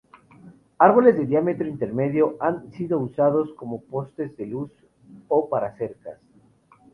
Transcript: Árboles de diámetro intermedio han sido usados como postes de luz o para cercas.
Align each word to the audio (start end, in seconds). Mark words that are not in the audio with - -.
Árboles 0.79 1.15
de 1.15 1.27
diámetro 1.27 1.67
intermedio 1.67 2.35
han 2.39 2.71
sido 2.73 2.97
usados 2.97 3.53
como 3.55 3.81
postes 3.81 4.35
de 4.35 4.47
luz 4.47 4.71
o 5.27 5.47
para 5.47 5.77
cercas. 5.77 6.17